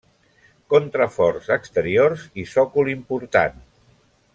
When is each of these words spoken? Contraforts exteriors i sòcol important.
Contraforts 0.73 1.51
exteriors 1.57 2.25
i 2.45 2.49
sòcol 2.57 2.91
important. 2.99 3.65